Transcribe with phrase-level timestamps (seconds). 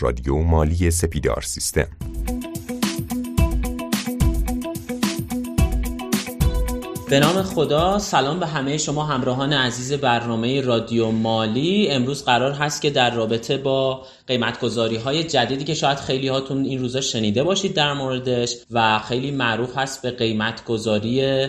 [0.00, 1.88] رادیو مالی سپیدار سیستم.
[7.10, 11.88] به نام خدا سلام به همه شما همراهان عزیز برنامه رادیو مالی.
[11.90, 16.78] امروز قرار هست که در رابطه با قیمتگذاری های جدیدی که شاید خیلی هاتون این
[16.78, 21.46] روزا شنیده باشید در موردش و خیلی معروف هست به قیمتگذاری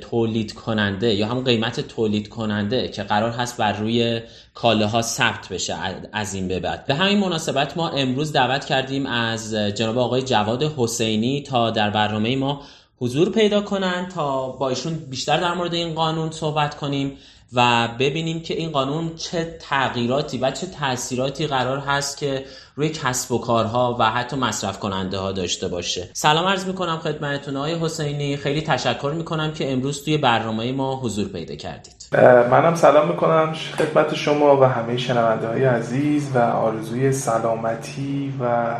[0.00, 4.20] تولید کننده یا همون قیمت تولید کننده که قرار هست بر روی
[4.54, 5.76] کالاها ثبت بشه
[6.12, 6.86] از این به بعد.
[6.86, 12.36] به همین مناسبت ما امروز دعوت کردیم از جناب آقای جواد حسینی تا در برنامه
[12.36, 12.62] ما
[12.98, 17.16] حضور پیدا کنن تا با ایشون بیشتر در مورد این قانون صحبت کنیم.
[17.54, 23.32] و ببینیم که این قانون چه تغییراتی و چه تاثیراتی قرار هست که روی کسب
[23.32, 26.08] و کارها و حتی مصرف کننده ها داشته باشه.
[26.12, 28.36] سلام عرض می‌کنم خدمتتون آقای حسینی.
[28.36, 32.08] خیلی تشکر می‌کنم که امروز توی برنامه ما حضور پیدا کردید.
[32.50, 38.74] منم سلام می‌کنم خدمت شما و همه شنونده های عزیز و آرزوی سلامتی و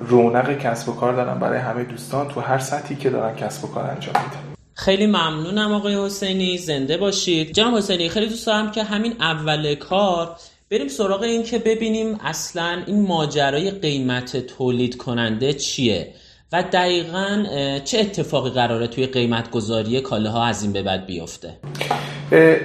[0.00, 3.68] رونق کسب و کار دارم برای همه دوستان تو هر سطحی که دارن کسب و
[3.68, 4.53] کار انجام میدن.
[4.76, 7.52] خیلی ممنونم آقای حسینی زنده باشید.
[7.52, 10.36] جناب حسینی خیلی دوست دارم که همین اول کار
[10.70, 16.08] بریم سراغ این که ببینیم اصلا این ماجرای قیمت تولید کننده چیه
[16.52, 17.44] و دقیقا
[17.84, 21.56] چه اتفاقی قراره توی قیمت گذاری کالاها از این به بعد بیفته؟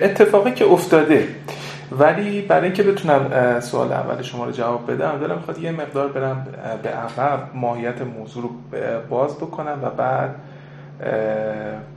[0.02, 1.28] اتفاقی که افتاده.
[1.92, 6.48] ولی برای اینکه بتونم سوال اول شما رو جواب بدم دلم می‌خواد یه مقدار برم
[6.84, 8.50] به عقب ماهیت موضوع رو
[9.10, 10.36] باز بکنم و بعد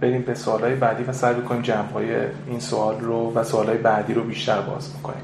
[0.00, 2.06] بریم به سوالهای بعدی و سعی بکنیم جنبهای
[2.46, 5.22] این سوال رو و سوالهای بعدی رو بیشتر باز بکنیم.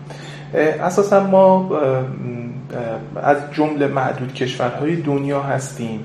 [0.54, 1.70] اساسا ما
[3.22, 6.04] از جمله معدود کشورهای دنیا هستیم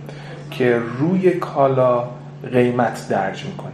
[0.52, 2.04] که روی کالا
[2.54, 3.74] قیمت درج می‌کنیم.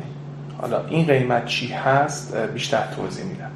[0.62, 3.52] حالا این قیمت چی هست؟ بیشتر توضیح میدم.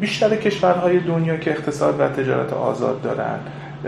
[0.00, 3.38] بیشتر کشورهای دنیا که اقتصاد و تجارت آزاد دارن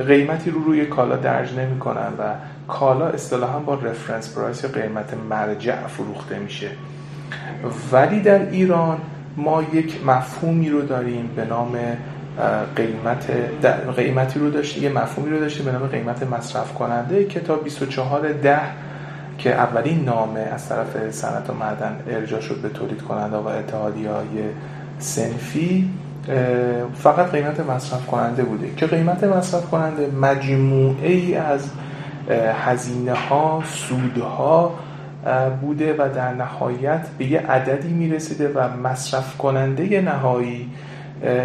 [0.07, 2.23] قیمتی رو روی کالا درج نمی‌کنن و
[2.71, 6.71] کالا اصطلاحا با رفرنس پرایس یا قیمت مرجع فروخته میشه.
[7.93, 8.99] ولی در ایران
[9.37, 11.79] ما یک مفهومی رو داریم به نام
[12.77, 13.31] قیمت
[13.97, 18.33] قیمتی رو داشتیم یه مفهومی رو داشتیم به نام قیمت مصرف کننده که تا 24
[18.33, 18.61] ده
[19.39, 24.11] که اولین نامه از طرف صنعت و معدن ارجاع شد به تولید کننده و اتحادیه
[24.11, 24.27] های
[24.99, 25.91] سنفی
[26.95, 28.75] فقط قیمت مصرف کننده بوده.
[28.77, 31.71] که قیمت مصرف کننده مجموعه ای از
[32.31, 34.75] هزینه ها سودها
[35.61, 40.71] بوده و در نهایت به یه عددی می‌رسیده و مصرف کننده نهایی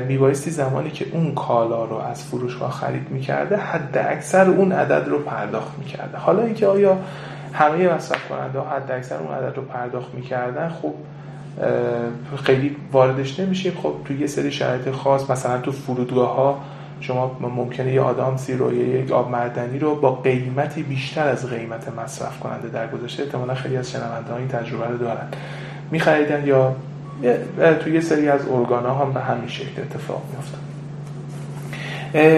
[0.07, 5.19] میبایستی زمانی که اون کالا رو از فروشگاه خرید می‌کرده حد اکثر اون عدد رو
[5.19, 6.17] پرداخت می‌کرده.
[6.17, 6.97] حالا اینکه آیا
[7.53, 10.93] همه مصرف کننده ها حد اکثر اون عدد رو پرداخت می‌کردن خب
[12.43, 16.59] خیلی واردش نمیشیم خب تو یه سری شرایط خاص مثلا تو فرودگاه ها
[16.99, 21.97] شما ممکنه یه آدامسی رو یا یک آب معدنی رو با قیمتی بیشتر از قیمت
[21.97, 23.23] مصرف کننده در گذاشته.
[23.23, 25.27] احتمالا خیلی از شنونده این تجربه رو دارن.
[25.91, 26.75] میخریدن یا
[27.79, 30.57] تو یه سری از ارگان هم به همین شکل اتفاق میفتن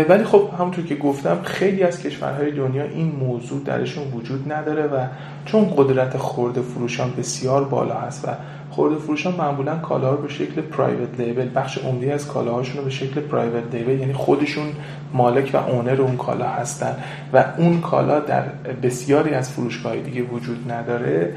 [0.09, 5.05] ولی خب همونطور که گفتم خیلی از کشورهای دنیا این موضوع درشون وجود نداره و
[5.45, 8.31] چون قدرت خورده فروشان بسیار بالا هست و
[8.77, 12.89] خورده فروشان معمولا کالا رو به شکل پرایوت لیبل بخش عمده از کالاهاشون رو به
[12.89, 14.65] شکل پرایوت لیبل یعنی خودشون
[15.13, 16.95] مالک و اونر اون کالا هستن.
[17.33, 18.43] و اون کالا در
[18.83, 21.33] بسیاری از فروشگاه دیگه وجود نداره.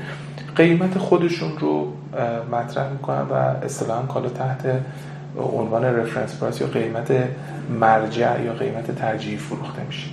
[0.56, 1.92] قیمت خودشون رو
[2.52, 3.34] مطرح می‌کنن و
[3.64, 4.80] اصطلاحا کالا تحت
[5.56, 7.12] عنوان رفرنس پرایس یا قیمت
[7.80, 10.06] مرجع یا قیمت ترجیحی فروخته میشه.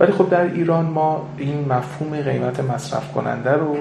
[0.00, 3.76] ولی خب در ایران ما این مفهوم قیمت مصرف کننده رو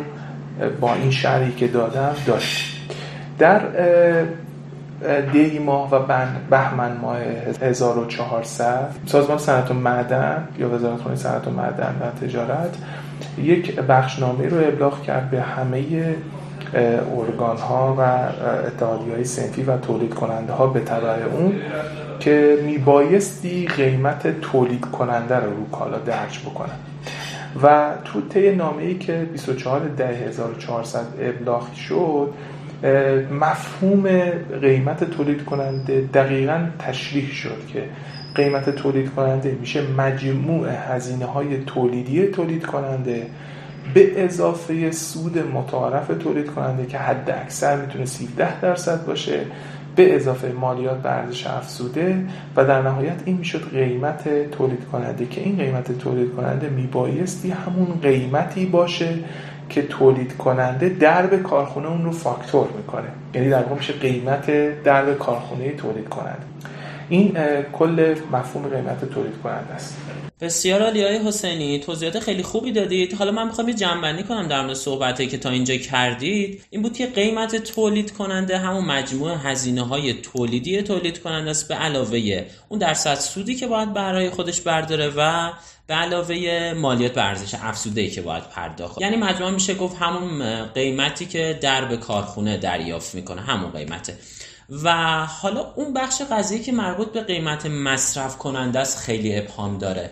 [0.81, 2.80] با این شرحی که دادم داشتیم
[3.41, 3.61] در
[5.33, 5.99] دی ماه و
[6.49, 7.17] بهمن ماه
[7.61, 12.77] 1400 سازمان صنعت و معدن یا وزارت خانه صنعت و معدن و تجارت
[13.37, 15.83] یک بخشنامه رو ابلاغ کرد به همه
[17.17, 18.01] ارگان ها و
[18.67, 21.55] اتحادی های سنفی و تولید کننده ها به تبع اون
[22.19, 26.75] که میبایستی قیمت تولید کننده رو رو کالا درج بکنن.
[27.63, 32.33] و تو طی نامه ای که 24 ده 1400 ابلاغ شد
[33.31, 34.09] مفهوم
[34.61, 37.83] قیمت تولید کننده دقیقا تشریح شد که
[38.35, 43.27] قیمت تولید کننده میشه مجموع هزینه های تولیدی تولید کننده
[43.93, 49.39] به اضافه سود متعارف تولید کننده که حد اکثر می‌تونه 13 درصد باشه
[49.95, 52.25] به اضافه مالیات به ارزش افزوده
[52.55, 57.99] و در نهایت این می‌شد قیمت تولید کننده که این قیمت تولید کننده میبایستی همون
[58.01, 59.19] قیمتی باشه
[59.71, 63.07] که تولید کننده درب کارخونه اون رو فاکتور می‌کنه.
[63.33, 64.51] یعنی در میشه قیمت
[64.83, 66.43] درب کارخونه تولید کننده.
[67.11, 67.37] این
[67.73, 69.97] کل مفهوم قیمت تولید کننده است.
[70.41, 73.13] بسیار عالی های حسینی توضیحات خیلی خوبی دادید.
[73.13, 76.63] حالا من می‌خوام یه جنبندی کنم در مورد صحبتی که تا اینجا کردید.
[76.69, 81.67] این بود که قیمت تولید کننده همون مجموع هزینه های تولیدی تولید کننده است.
[81.67, 85.51] به علاوه اون درصد سودی که باید برای خودش برداره و
[85.87, 89.01] به علاوه مالیات به ارزش افزوده ای که باید پرداخت.
[89.01, 93.41] یعنی مجموعا میشه گفت همون قیمتی که در به کارخونه دریافت می‌کنه.
[93.41, 94.17] همون قیمته.
[94.83, 94.91] و
[95.25, 100.09] حالا اون بخش قضیه که مربوط به قیمت مصرف کننده است خیلی ابهام داره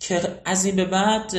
[0.00, 1.34] که از این به بعد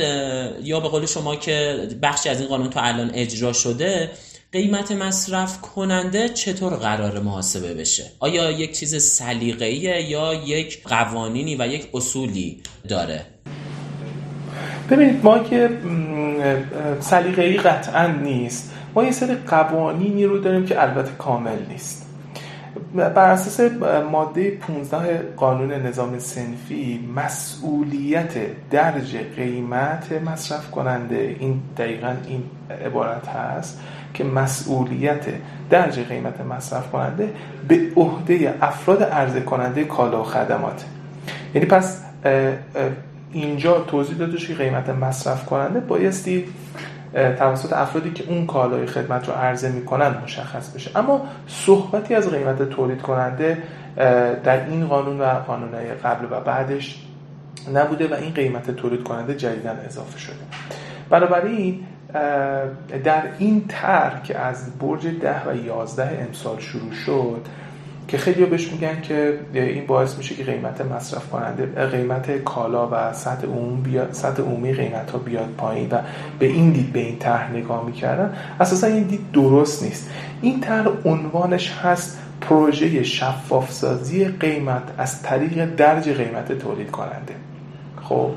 [0.62, 4.10] یا به قول شما که بخشی از این قانون تا الان اجرا شده
[4.52, 11.66] قیمت مصرف کننده چطور قرار محاسبه بشه؟ آیا یک چیز سلیقه‌ایه یا یک قوانینی و
[11.66, 13.26] یک اصولی داره؟
[14.90, 15.70] ببینید ما که
[17.00, 18.72] سلیقه‌ای قطعا نیست.
[18.94, 22.03] ما یه سری قوانینی رو داریم که البته کامل نیست.
[22.94, 23.60] بر اساس
[24.12, 28.34] ماده 15 قانون نظام سنفی مسئولیت
[28.70, 32.42] درج قیمت مصرف کننده این دقیقا این
[32.86, 33.80] عبارت هست
[34.14, 35.24] که مسئولیت
[35.70, 37.32] درج قیمت مصرف کننده
[37.68, 40.84] به عهده افراد عرضه کننده کالا و خدمات.
[41.54, 42.02] یعنی پس
[43.32, 46.44] اینجا توضیح داده که قیمت مصرف کننده بایستی
[47.14, 50.98] توسط افرادی که اون کالای خدمت رو عرضه می‌کنن مشخص بشه.
[50.98, 53.58] اما صحبتی از قیمت تولید کننده
[54.44, 57.04] در این قانون و قانونهای قبل و بعدش
[57.74, 60.36] نبوده و این قیمت تولید کننده جدیدا اضافه شده.
[61.10, 61.80] بنابراین
[63.04, 67.46] در این طرح که از برج ده و یازده امسال شروع شد
[68.08, 73.12] که خیلی بهش میگن که این باعث میشه که قیمت مصرف کننده قیمت کالا و
[73.12, 75.98] سطح عمومی بیاد سطح عمومی قیمت ها بیاد پایین و
[76.38, 78.36] به این دید به این طرح نگاه می‌کردن.
[78.60, 80.10] اساسا این دید درست نیست.
[80.42, 87.34] این طرح عنوانش هست پروژه شفاف سازی قیمت از طریق درج قیمت تولید کننده
[88.02, 88.30] خب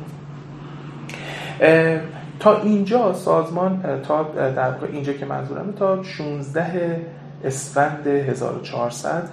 [2.40, 4.24] تا اینجا سازمان تا
[4.56, 7.02] در اینجا که منظورم تا 16
[7.44, 9.30] اسفند 1400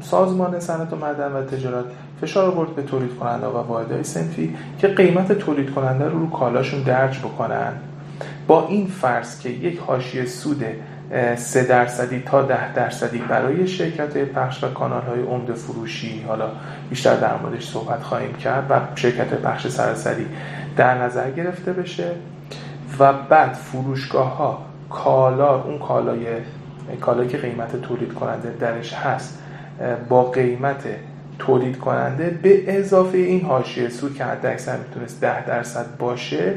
[0.00, 1.84] سازمان صنعت و معدن و تجارت
[2.20, 6.82] فشار آورد به تولید کننده و واحدهای سنفی که قیمت تولید کننده رو رو کالاشون
[6.82, 7.72] درج بکنن.
[8.46, 10.64] با این فرض که یک حاشیه سود
[11.36, 16.50] 3 درصدی تا 10 درصدی برای شرکت پخش و کانال های عمده فروشی حالا
[16.90, 20.26] بیشتر در موردش صحبت خواهیم کرد و شرکت پخش سراسری
[20.76, 22.10] در نظر گرفته بشه.
[22.98, 24.58] و بعد فروشگاه ها
[24.90, 26.26] کالا اون کالای
[26.96, 29.38] کالایی که قیمت تولید کننده درش هست
[30.08, 30.84] با قیمت
[31.38, 36.54] تولید کننده به اضافه این حاشیه سود که حد اکثر می‌تونست 10 درصد باشه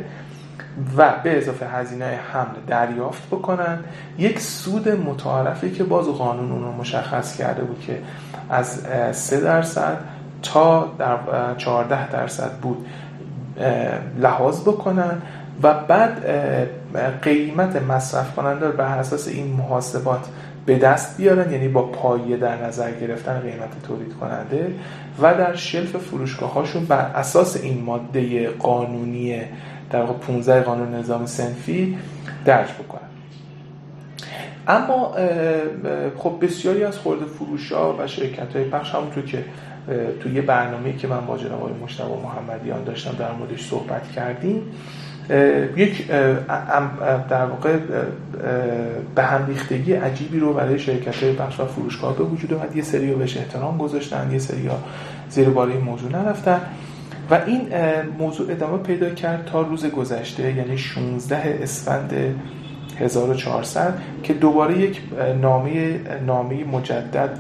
[0.98, 3.80] و به اضافه هزینه حمل دریافت بکنن
[4.18, 7.98] یک سود متعارفی که باز قانون اون رو مشخص کرده بود که
[8.50, 8.81] از
[9.12, 9.98] 3 درصد
[10.44, 11.18] تا در
[11.57, 12.88] 14 درصد بود
[14.19, 15.22] لحاظ بکنن.
[15.63, 16.25] و بعد
[17.21, 20.27] قیمت مصرف کننده رو بر اساس این محاسبات
[20.65, 24.74] به دست بیارن یعنی با پایه در نظر گرفتن قیمت تولید کننده
[25.21, 29.42] و در شلف فروشگاه هاشون بر اساس این ماده قانونی
[29.92, 31.97] در واقع 15 قانون نظام سنفی
[32.45, 33.01] درج بکنن.
[34.68, 35.15] اما
[36.18, 39.45] خب بسیاری از خورده فروش ها و شرکت های پخش همونطور که
[40.19, 44.61] توی برنامه که من با جناب آقای مشتبه محمدیان داشتم در موردش صحبت کردیم
[45.75, 46.07] یک
[47.30, 47.78] در واقع
[49.16, 52.75] به هم ریختگی عجیبی رو برای شرکت های بخش و فروشگاه به وجود اومد.
[52.75, 54.69] یه سری بهش احترام گذاشتن یه سری
[55.30, 56.61] زیر باره موضوع نرفتن.
[57.31, 57.68] و این
[58.19, 62.13] موضوع ادامه پیدا کرد تا روز گذشته یعنی 16 اسفند
[62.99, 65.01] 1400 که دوباره یک
[65.42, 67.40] نامه نامه مجدد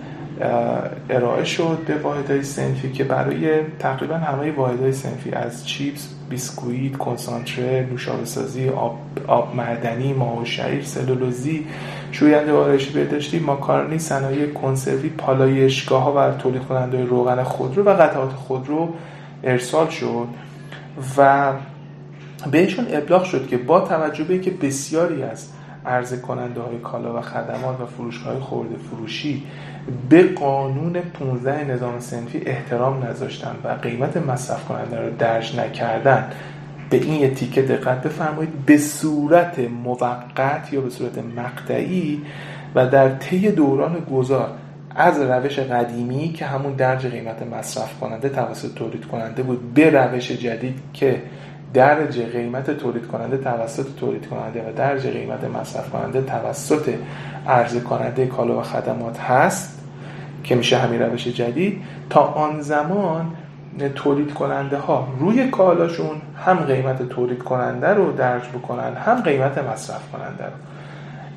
[1.09, 7.87] ارائه شد به واحدهای سنفی که برای تقریبا همه واحدهای سنفی از چیپس بیسکویت کنسانتره
[7.91, 11.67] نوشابه سازی آب, آب معدنی ماه و شعیر سلولوزی
[12.11, 18.31] شوینده آرایشی بهداشتی ماکارونی صنایع کنسروی پالایشگاه ها و تولید کننده روغن خودرو و قطعات
[18.31, 18.89] خودرو
[19.43, 20.27] ارسال شد
[21.17, 21.51] و
[22.51, 25.47] بهشون ابلاغ شد که با توجه به اینکه بسیاری از
[25.85, 29.43] عرضه کننده های کالا و خدمات و فروشگاه خورده فروشی
[30.09, 36.29] به قانون 15 نظام سنفی احترام نذاشتن و قیمت مصرف کننده رو درج نکردن.
[36.89, 38.65] به این یه تیکه دقت بفرمایید.
[38.65, 42.21] به صورت موقت یا به صورت مقطعی
[42.75, 44.49] و در طی دوران گذار
[44.95, 50.31] از روش قدیمی که همون درج قیمت مصرف کننده توسط تولید کننده بود به روش
[50.31, 51.21] جدید که
[51.73, 56.93] درج قیمت تولید کننده توسط تولید کننده و درج قیمت مصرف کننده توسط
[57.47, 59.79] عرضه کننده کالا و خدمات هست
[60.43, 63.33] که میشه همین روش جدید تا آن زمان
[63.95, 70.11] تولید کننده ها روی کالاشون هم قیمت تولید کننده رو درج بکنن هم قیمت مصرف
[70.11, 70.51] کننده رو.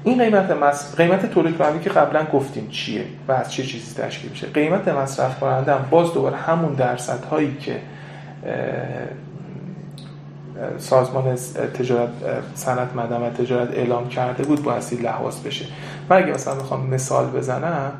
[0.04, 4.30] این قیمت مصرف قیمت تولید کننده که قبلا گفتیم چیه و از چه چیزی تشکیل
[4.30, 7.76] میشه؟ قیمت مصرف کننده هم باز دوباره همون درصد هایی که
[10.78, 11.34] سازمان
[11.78, 12.10] تجارت
[12.54, 15.66] صنعت مدن و تجارت اعلام کرده بود بایستی لحاظ بشه.
[16.10, 17.92] من اگه مثلا می‌خوام مثال بزنم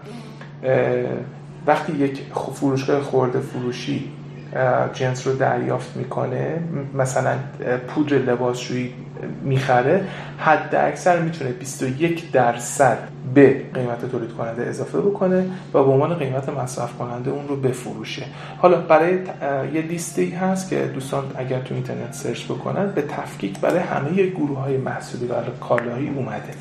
[1.67, 2.23] وقتی یک
[2.55, 4.11] فروشگاه خورده فروشی
[4.93, 6.59] جنس رو دریافت می‌کنه
[6.95, 7.35] مثلا
[7.89, 8.95] پودر لباسشویی
[9.43, 10.05] می‌خره
[10.39, 12.99] حد اکثر می‌تونه 21 درصد
[13.35, 18.27] به قیمت تولید کننده اضافه بکنه و به عنوان قیمت مصرف کننده اون رو بفروشه.
[18.59, 19.19] حالا برای
[19.75, 24.59] یه لیستی هست که دوستان اگر تو اینترنت سرچ بکنن به تفکیک برای همه گروه
[24.59, 26.55] های محصولی و کالاهایی اومده.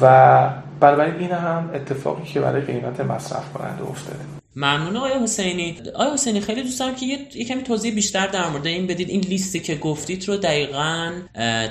[0.00, 0.48] و
[0.80, 4.39] برای این هم اتفاقی که برای قیمت مصرف کننده افتاده.
[4.56, 5.76] ممنون آقای حسینی.
[5.94, 9.08] آقای حسینی خیلی دوست دارم که یه کمی توضیح بیشتر در مورد این بدید.
[9.08, 11.12] این لیستی که گفتید رو دقیقا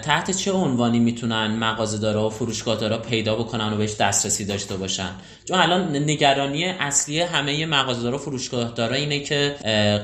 [0.02, 5.10] تحت چه عنوانی می‌تونن مغازه‌دارا و فروشگاهدارا پیدا بکنن و بهش دسترسی داشته باشن؟
[5.46, 9.56] چون الان نگرانی اصلی همه مغازه‌دارا و فروشگاهدارا اینه که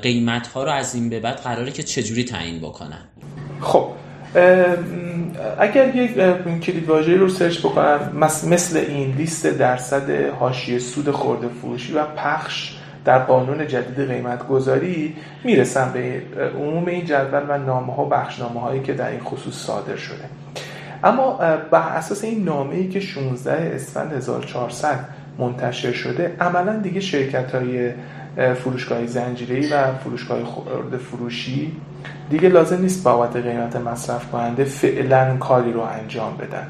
[0.01, 3.10] قیمت ها رو از این به بعد قراره که چجوری تعیین بکنن.
[3.62, 3.88] خب
[5.60, 6.13] اگر یک
[6.60, 8.00] کلید واژه رو سرچ بکنن
[8.50, 12.75] مثل این لیست درصد حاشیه سود خورده فروشی و پخش
[13.06, 16.22] در قانون جدید قیمت گذاری می‌رسن به
[16.56, 20.25] عموم این جدول و نامه ها بخشنامه هایی که در این خصوص صادر شده.
[21.04, 21.39] اما
[21.72, 25.00] بر اساس این نامه ای که 16 اسفند 1400
[25.38, 27.92] منتشر شده عملا دیگه شرکت های
[28.56, 31.72] فروشگاه زنجیری و فروشگاه خورده فروشی
[32.29, 36.67] دیگه لازم نیست بابت قیمت مصرف کننده فعلا کاری رو انجام بدن.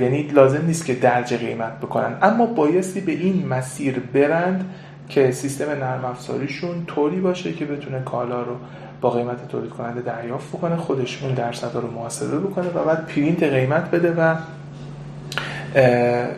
[0.00, 2.16] یعنی لازم نیست که درج قیمت بکنن.
[2.22, 4.70] اما بایستی به این مسیر برند
[5.08, 8.56] که سیستم نرم افزاریشون طوری باشه که بتونه کالا رو
[9.00, 13.42] با قیمت تولید کننده دریافت بکنه خودش اون درصد رو محاسبه بکنه و بعد پرینت
[13.42, 14.34] قیمت بده و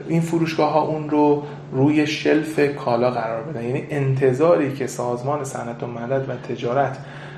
[0.09, 3.65] این فروشگاه ها اون رو روی shelf کالا قرار بدن.
[3.65, 6.97] یعنی انتظاری که سازمان صنعت و معدن و تجارت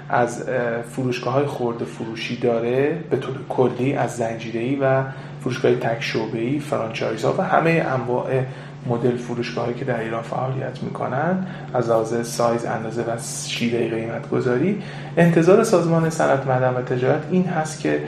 [0.09, 0.45] از
[0.91, 5.03] فروشگاه های خورده فروشی داره به طور کلی از زنجیری و
[5.41, 8.43] فروشگاه تک شعبه‌ای franchise ها و همه انواع
[8.87, 13.17] مدل فروشگاهایی که در ایران فعالیت می‌کنن از لحاظ سایز اندازه و
[13.49, 14.83] شیوه قیمت گذاری
[15.17, 18.01] انتظار سازمان صنعت مدن و تجارت این هست که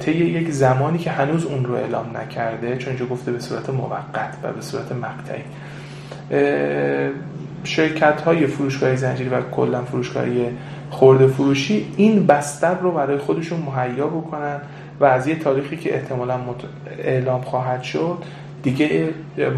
[0.00, 4.36] طی یک زمانی که هنوز اون رو اعلام نکرده چون اینجا گفته به صورت موقت
[4.42, 5.44] و به صورت مقطعی
[7.64, 10.24] شرکت های فروشگاه زنجیری و کلا فروشگاه
[10.94, 14.60] خورده فروشی این بستر رو برای خودشون مهیا بکنن
[15.00, 16.40] و از یه تاریخی که احتمالا
[16.98, 18.18] اعلام خواهد شد
[18.62, 19.08] دیگه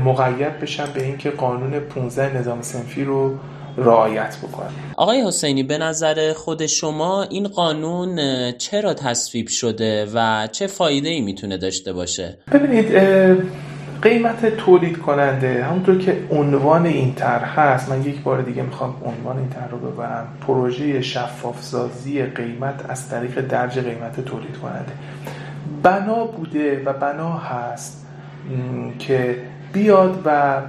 [0.05, 3.39] مقید بشن به اینکه قانون 15 نظام سنفی رو
[3.77, 4.71] رعایت بکنن.
[4.97, 8.19] آقای حسینی به نظر خود شما این قانون
[8.53, 12.87] چرا تصویب شده و چه فایده ای می‌تونه داشته باشه؟ ببینید
[14.03, 19.39] قیمت تولید کننده همونطور که عنوان این طرح هست من یک بار دیگه می‌خوام عنوان
[19.39, 20.27] این طرح رو ببرم.
[20.47, 24.93] پروژه شفاف سازی قیمت از طریق درج قیمت تولید کننده.
[25.83, 28.07] بنا بوده و بنا هست
[28.99, 29.37] که
[29.73, 30.61] بیاد و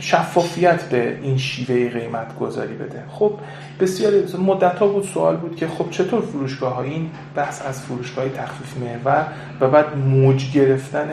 [0.00, 3.02] شفافیت به این شیوه قیمت گذاری بده.
[3.10, 3.32] خب
[3.80, 8.28] بسیار مدت ها بود سوال بود که خب چطور فروشگاه ها این بحث از فروشگاه
[8.28, 9.26] تخفیف محور
[9.60, 11.08] و بعد موج گرفتن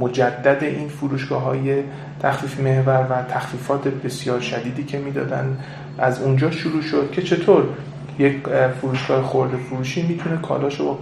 [0.00, 1.82] مجدد این فروشگاه های
[2.20, 5.58] تخفیف محور و تخفیفات بسیار شدیدی که می‌دادن
[5.98, 7.64] از اونجا شروع شد که چطور
[8.18, 8.36] یک
[8.80, 10.94] فروشگاه خورده فروشی می‌تونه کالاشو با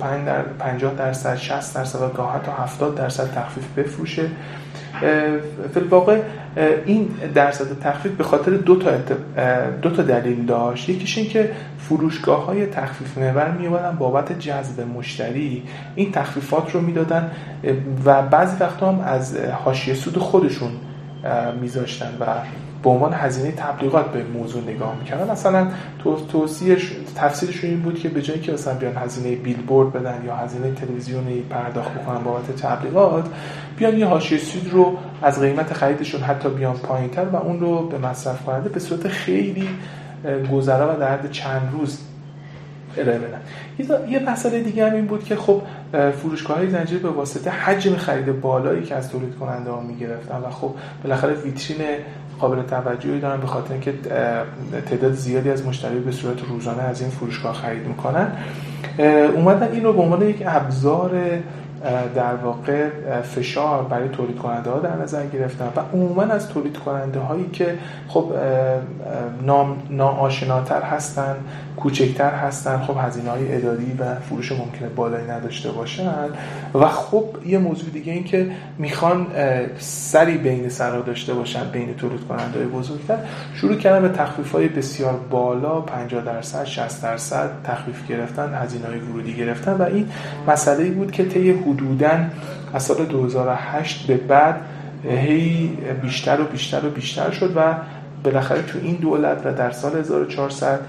[0.59, 2.09] 50 درصد 60 درصد و
[2.45, 4.31] تا 70 درصد تخفیف بفروشه.
[5.91, 6.21] واقع
[6.87, 8.91] این درصد تخفیف به خاطر دو تا,
[9.83, 10.89] دو تا دلیل داشت.
[10.89, 15.63] یکیش این که فروشگاه های تخفیف محور می بابت جذب مشتری.
[15.95, 17.31] این تخفیفات رو می‌دادن
[18.05, 20.71] و بعضی وقتا هم از حاشیه سود خودشون
[21.61, 22.25] میذاشتن و
[22.87, 25.31] به عنوان هزینه تبلیغات به موضوع نگاه می‌کردن.
[25.31, 25.69] مثلا
[26.33, 26.77] توصیه
[27.17, 31.41] تفسیرش این بود که به جایی که مثلا بیان هزینه بیلبورد بدن یا هزینه تلویزیونی
[31.41, 33.29] پرداخت بکنن بابت تبلیغات
[33.77, 37.99] بیان یه حاشیه سود رو از قیمت خریدشون حتی بیان پایینتر و اون رو به
[37.99, 39.69] مصرف کننده به صورت خیلی
[40.53, 42.01] گذرا و در چند روز
[42.97, 43.41] ارائه بدن.
[44.09, 45.63] یه مسئله دیگه هم این بود که خب
[46.23, 50.51] فروشگاه های زنجیره به واسطه حجم خرید بالایی که از تولید کننده ها می‌گرفتن و
[50.51, 50.75] خب
[51.05, 51.79] بالاخره ویترین
[52.41, 53.95] قابل توجهی دارن به خاطر اینکه
[54.91, 58.33] تعداد زیادی از مشتری به صورت روزانه از این فروشگاه خرید می‌کنن.
[59.35, 61.21] اومدن این رو به عنوان یک ابزار
[62.15, 62.89] در واقع
[63.23, 67.79] فشار برای تولید کننده ها در نظر گرفتن و عموما از تولید کننده هایی که
[68.09, 68.33] خب
[69.43, 71.37] نام ناآشناتر هستن
[71.77, 76.29] کوچکتر هستن خب هزینه های اداری و فروش ممکنه بالایی نداشته باشن.
[76.75, 79.27] و خب یه موضوع دیگه این که می‌خوان
[79.79, 83.19] سری بین سرا داشته باشن بین تولید کننده های بزرگتر.
[83.55, 88.99] شروع کردن به تخفیف های بسیار بالا 50 درصد 60 درصد تخفیف گرفتن هزینه های
[88.99, 90.09] ورودی گرفتن و این
[90.49, 92.25] مسئله بود که طی حدودا
[92.75, 94.61] از سال 2008 به بعد
[95.05, 97.75] هی بیشتر و بیشتر و بیشتر شد و
[98.25, 100.81] بالاخره تو این دولت و در سال 1400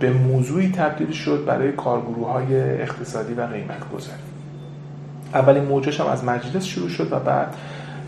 [0.00, 4.22] به موضوعی تبدیل شد برای کارگروه های اقتصادی و قیمت گذاری
[5.34, 7.54] اولین موجش هم از مجلس شروع شد و بعد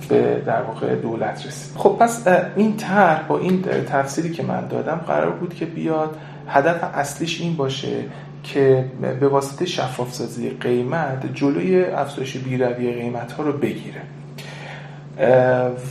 [0.08, 1.76] به در واقع دولت رسید.
[1.76, 6.16] خب پس این طرح با این تفسیری که من دادم قرار بود که بیاد
[6.48, 8.04] هدف اصلیش این باشه
[8.42, 8.84] که
[9.20, 14.00] به واسطه شفاف سازی قیمت جلوی افزایش بیروی قیمت ها رو بگیره.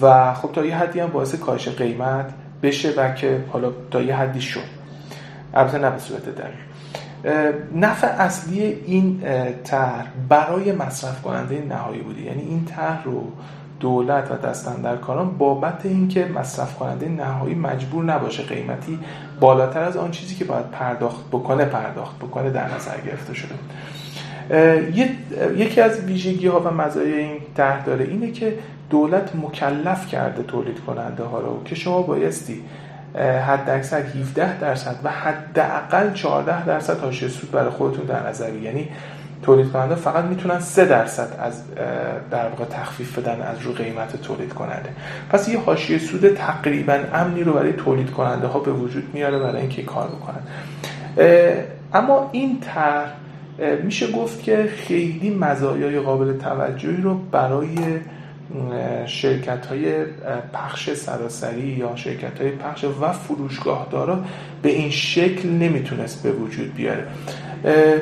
[0.02, 4.16] و خب تا یه حدی هم باعث کاهش قیمت بشه و که حالا تا یه
[4.16, 4.60] حدی شد.
[5.54, 6.70] البته نه به صورت دقیق.
[7.76, 9.24] نفع اصلی این
[9.64, 12.22] طرح برای مصرف کننده نهایی بوده.
[12.22, 13.32] یعنی این طرح رو
[13.80, 19.00] دولت و دستندرکاران بابت اینکه مصرف کننده نهایی مجبور نباشه قیمتی
[19.40, 23.56] بالاتر از آن چیزی که باید پرداخت بکنه پرداخت بکنه در نظر گرفته شده.
[25.58, 28.60] یکی از ویژگی ها و مزایای این طرح داره اینه که
[28.90, 32.62] دولت مکلف کرده تولید کننده ها رو که شما بایستی
[33.18, 38.88] حد اکثر 17 درصد و حداقل 14 درصد حاشیه سود برای خودتون در نظر یعنی
[39.42, 41.64] تولید کننده فقط می‌تونن 3 درصد از
[42.32, 44.90] در واقع تخفیف بدن از رو قیمت تولید کننده
[45.30, 49.62] پس یه حاشیه سود تقریبا امنی رو برای تولید کننده ها به وجود میاره برای
[49.62, 50.42] اینکه کار بکنن.
[51.94, 53.14] اما این طرح
[53.84, 57.78] میشه گفت که خیلی مزایای قابل توجهی رو برای
[59.06, 60.04] شرکت های
[60.54, 64.24] پخش سراسری یا شرکت های پخش و فروشگاه دارا
[64.62, 67.08] به این شکل نمی‌تونست به وجود بیاره.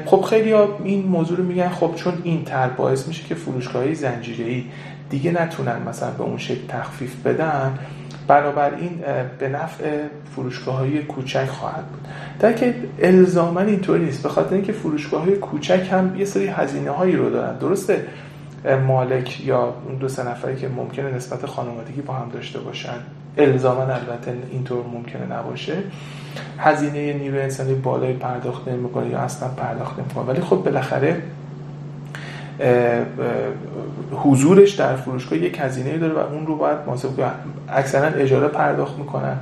[0.06, 3.84] خب خیلی ها این موضوع رو میگن خب چون این تر باعث میشه که فروشگاه
[3.84, 4.70] های زنجیری
[5.10, 7.80] دیگه نتونن مثلا به اون شکل تخفیف بدن
[8.28, 9.04] بنابراین
[9.40, 10.02] به نفع
[10.36, 12.08] فروشگاه های کوچک خواهد بود.
[12.40, 16.92] در که الزاما اینطوری نیست به خاطر اینکه فروشگاه های کوچک هم یه سری هزینه
[16.92, 17.58] هایی رو دارن.
[17.58, 18.06] درسته؟
[18.88, 22.98] مالک یا اون دو سه نفری که ممکنه نسبت خانوادگی با هم داشته باشن
[23.38, 25.74] الزاما البته اینطور ممکنه نباشه.
[26.58, 31.22] هزینه نیروی انسانی بالای پرداخت نمی‌کنه یا اصلا پرداخت نمی‌کنه ولی خب بالاخره
[34.12, 37.10] حضورش در فروشگاه یک هزینه داره و اون رو باید محاسب
[37.70, 39.38] اکثرا اجاره پرداخت می‌کنن.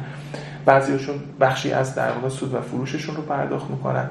[0.65, 4.09] بعضیشون بخشی از در سود و فروششون رو پرداخت می‌کنن.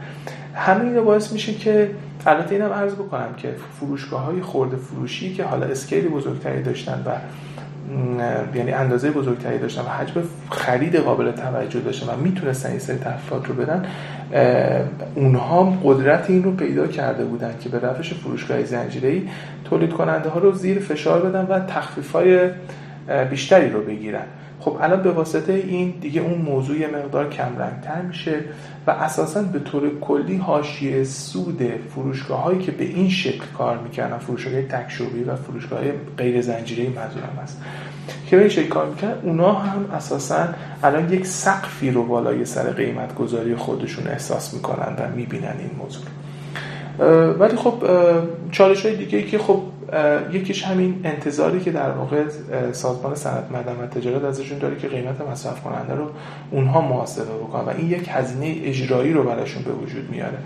[0.55, 1.91] همین رو باعث میشه که
[2.27, 7.11] البته اینم عرض بکنم که فروشگاه های خورده فروشی که حالا اسکیلی بزرگتری داشتن و
[8.55, 13.49] یعنی اندازه بزرگتری داشتن و حجم خرید قابل توجه داشتن و می‌تونستن این سری تخفیفات
[13.49, 13.87] رو بدن
[15.15, 19.23] اونها قدرت این رو پیدا کرده بودن که به روش فروشگاه زنجیره‌ای
[19.65, 22.51] تولید کننده ها رو زیر فشار بدن و تخفیف های
[23.31, 24.25] بیشتری رو بگیرن.
[24.65, 28.41] خب الان به واسطه این دیگه اون موضوع یه مقدار کم تر میشه
[28.87, 31.63] و اساسا به طور کلی حاشیه سود
[31.95, 35.81] فروشگاه هایی که به این شکل کار می‌کنن فروشگاه تکشوبی و فروشگاه
[36.19, 37.61] غیر زنجیره منظورم هست
[38.27, 40.49] که به این شکل کار می‌کنن اونا هم اساسا
[40.83, 46.05] الان یک سقفی رو بالای سر قیمت گذاری خودشون احساس می‌کنن و می‌بینن این موضوع.
[47.33, 47.83] ولی خب
[48.51, 49.63] چالش های دیگه که خب
[50.33, 52.25] یکیش همین انتظاری که در واقع
[52.73, 56.11] سازمان صنعت معدن و تجارت ازشون داره که قیمت مصرف کننده رو
[56.51, 60.39] اونها محاسبه بکنن و این یک هزینه اجرایی رو براشون به وجود میاره.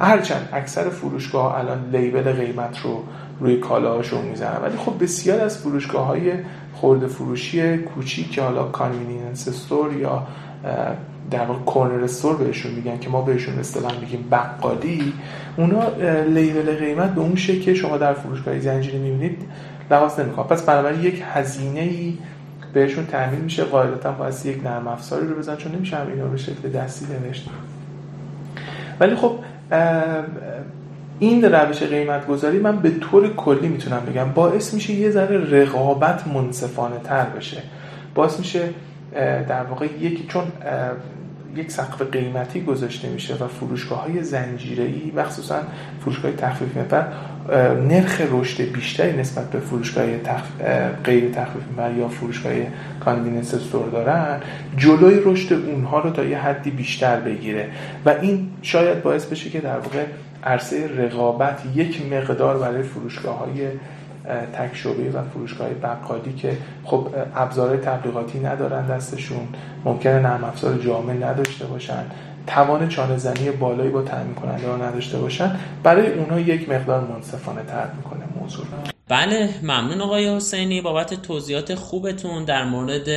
[0.00, 3.02] هرچند اکثر فروشگاه الان label قیمت رو
[3.40, 4.62] روی کالاهاشون می‌زنن.
[4.62, 6.32] ولی خب بسیار از فروشگاه های
[6.74, 10.26] خورده فروشی کوچیک که حالا convenience store یا
[11.30, 15.12] در واقع corner store بهشون میگن که ما بهشون اصطلاح میگیم بقالی
[15.56, 15.88] اونا
[16.22, 19.38] label قیمت به اون شکل که شما در فروشگاه زنجیره می‌بینید
[19.90, 22.18] لحاظ نمی‌کنه پس بنابراین یک هزینه ای
[22.72, 23.64] بهشون تحمیل میشه.
[23.64, 27.48] قاعدتا باید یک نرم افزاری رو بزن چون نمیشه اینا به شکل دستی نوشت.
[29.00, 29.38] ولی خب
[31.18, 36.26] این روش قیمت گذاری من به طور کلی می‌تونم بگم باعث میشه یه ذره رقابت
[36.26, 37.62] منصفانه تر بشه.
[38.14, 38.68] باعث میشه
[39.48, 40.42] در واقع یکی چون
[41.56, 45.62] یک سقف قیمتی گذاشته میشه و فروشگاه های زنجیره‌ای مخصوصا
[46.00, 47.12] فروشگاه تخفیف محور
[47.88, 50.42] نرخ رشد بیشتری نسبت به فروشگاه تخ...
[51.04, 52.52] غیر تخفیف محور یا فروشگاه
[53.00, 54.40] کانویننس استور دارن.
[54.76, 57.68] جلوی رشد اونها رو تا یه حدی بیشتر بگیره.
[58.06, 60.04] و این شاید باعث بشه که در واقع
[60.44, 63.68] عرصه رقابت یک مقدار برای فروشگاه های
[64.52, 69.48] تک و فروشگاه بقالی که خب ابزار تبلیغاتی ندارن دستشون.
[69.84, 72.04] ممکنه نرم افزار جامع نداشته باشن.
[72.46, 75.56] توان چانه زنی بالایی با تامین کننده ها نداشته باشن.
[75.82, 78.64] برای اونها یک مقدار منصفانه تر می‌کنه موضوع.
[79.08, 80.80] بله ممنون آقای حسینی.
[80.80, 83.10] بابت توضیحات خوبتون در مورد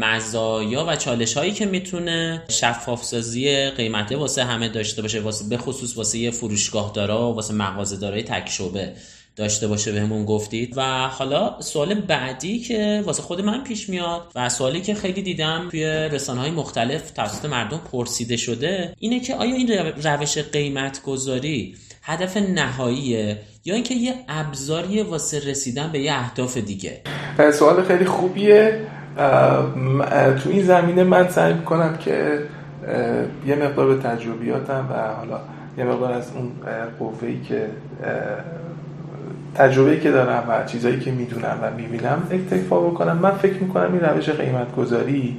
[0.00, 5.56] مزایا و چالش هایی که می‌تونه شفاف سازی قیمته واسه همه داشته باشه واسه به
[5.56, 8.92] خصوص واسه فروشگاه دارا واسه مغازه دارای تک شعبه
[9.36, 10.74] داشته باشه بهمون گفتید.
[10.76, 15.68] و حالا سوال بعدی که واسه خود من پیش میاد و سوالی که خیلی دیدم
[15.70, 19.68] توی رسانه های مختلف توسط مردم پرسیده شده اینه که آیا این
[20.04, 27.00] روش قیمت گذاری هدف نهاییه یا اینکه یه ابزاری واسه رسیدن به یه اهداف دیگه؟
[27.52, 28.80] سوال خیلی خوبیه.
[30.42, 32.42] تو این زمینه من سعی می‌کنم که
[33.46, 35.40] یه مقدار به تجربیاتم و حالا
[35.78, 36.52] یه مقدار از اون
[36.98, 37.66] قوهی که
[39.54, 43.16] تجربه که دارم و چیزایی که می‌دونم و می‌بینم اکتفا بکنم.
[43.16, 45.36] من فکر می‌کنم این روش قیمت گذاری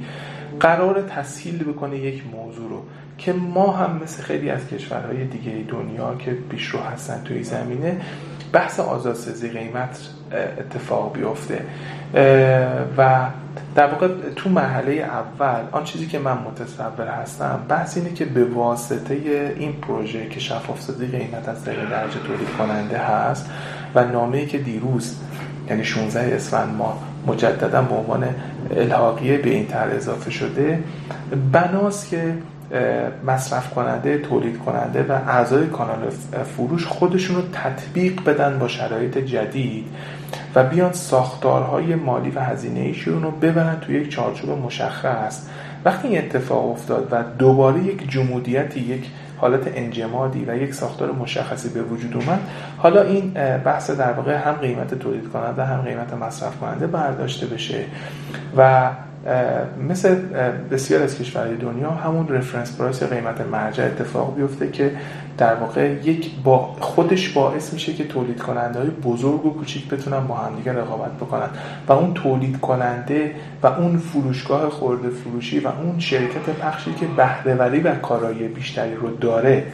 [0.60, 2.82] قرار تسهیل بکنه یک موضوع رو
[3.18, 8.00] که ما هم مثل خیلی از کشورهای دیگه دنیا که پیشرو هستن توی زمینه
[8.52, 10.08] بحث آزادسازی قیمت
[10.58, 11.60] اتفاق بیفته.
[12.98, 13.26] و
[13.74, 18.44] در واقع تو مرحله اول آن چیزی که من متصور هستم بحث اینه که به
[18.44, 19.14] واسطه
[19.58, 23.50] این پروژه که شفاف سازی قیمت از طریق درجه تولید کننده هست
[23.94, 25.16] و نامه که دیروز
[25.70, 28.24] یعنی 16 اسفند ما مجددا به عنوان
[28.76, 30.82] الحاقیه به این طرح اضافه شده
[31.52, 32.34] بناست که
[33.26, 36.10] مصرف کننده تولید کننده و اعضای کانال
[36.56, 39.84] فروش خودشون رو تطبیق بدن با شرایط جدید
[40.54, 45.46] و بیان ساختارهای مالی و هزینه ایشون رو ببرن توی یک چارچوب مشخص.
[45.84, 49.04] وقتی این اتفاق افتاد و دوباره یک جمودیتی یک
[49.42, 52.40] حالت انجمادی و یک ساختار مشخصی به وجود اومد.
[52.78, 53.30] حالا این
[53.64, 57.84] بحث در واقع هم قیمت تولید کننده هم قیمت مصرف کننده برداشته بشه
[58.56, 58.90] و
[59.88, 60.14] مثل
[60.70, 64.90] بسیار از کشورهای دنیا همون رفرنس پرایس قیمت مرجع اتفاق بیفته که
[65.38, 70.26] در واقع یک با خودش باعث میشه که تولید کننده های بزرگ و کوچیک بتونن
[70.26, 71.48] با همدیگه رقابت بکنن.
[71.88, 77.80] و اون تولید کننده و اون فروشگاه خورده فروشی و اون شرکت پخشی که بهرهوری
[77.80, 79.64] و کارایی بیشتری رو داره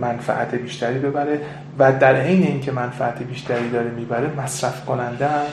[0.00, 1.40] منفعت بیشتری ببره
[1.78, 5.44] و در عین اینکه منفعت بیشتری داره می‌بره مصرف کننده هم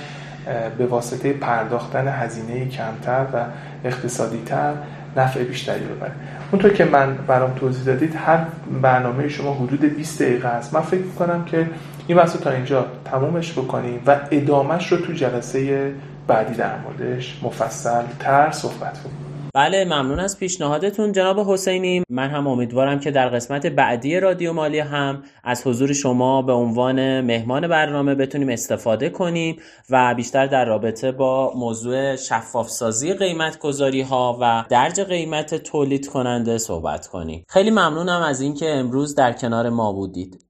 [0.77, 3.45] به واسطه پرداختن هزینه کمتر و
[3.83, 4.73] اقتصادی تر
[5.17, 6.11] نفع بیشتری ببره.
[6.51, 8.39] اونطور که من برام توضیح دادید هر
[8.81, 10.73] برنامه شما حدود 20 دقیقه است.
[10.73, 11.69] من فکر کنم که
[12.07, 15.91] این بحث تا اینجا تمومش بکنیم و ادامهش رو تو جلسه
[16.27, 19.18] بعدی در موردش مفصل تر صحبت کنیم.
[19.55, 22.03] بله ممنون از پیشنهادتون جناب حسینی.
[22.09, 27.21] من هم امیدوارم که در قسمت بعدی رادیو مالی هم از حضور شما به عنوان
[27.21, 29.55] مهمان برنامه بتونیم استفاده کنیم
[29.89, 36.07] و بیشتر در رابطه با موضوع شفاف سازی قیمت گذاری ها و درج قیمت تولید
[36.07, 37.45] کننده صحبت کنیم.
[37.49, 40.45] خیلی ممنونم از اینکه امروز در کنار ما بودید.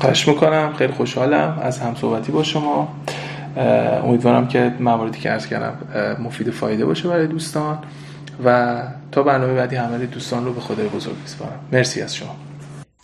[0.00, 0.72] خواهش می‌کنم.
[0.72, 2.88] خیلی خوشحالم از همصحبتی با شما.
[4.04, 5.78] امیدوارم که مواردی که ارز کردم
[6.22, 7.78] مفید فایده باشه برای دوستان.
[8.44, 11.68] و تا برنامه بعدی همه دوستان رو به خدای بزرگ میسپارم.
[11.72, 12.36] مرسی از شما.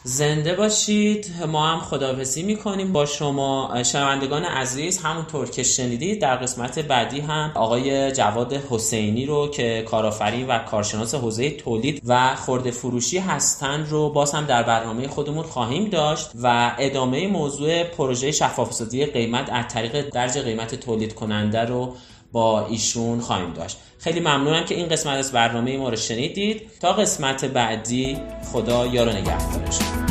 [0.04, 1.26] زنده باشید.
[1.48, 3.82] ما هم خداحافظی می‌کنیم با شما.
[3.82, 10.46] شنوندگان عزیز همونطور که شنیدید در قسمت بعدی هم آقای جواد حسینی رو که کارآفرین
[10.46, 15.90] و کارشناس حوزه تولید و خورده فروشی هستند رو باز هم در برنامه خودمون خواهیم
[15.90, 21.94] داشت و ادامه موضوع پروژه شفاف قیمت از طریق درج قیمت تولید کننده رو
[22.32, 23.78] با ایشون خواهیم داشت.
[23.98, 26.70] خیلی ممنونم که این قسمت از برنامه ما رو شنیدید.
[26.80, 28.18] تا قسمت بعدی
[28.52, 30.07] خدا یار و نگهدارش.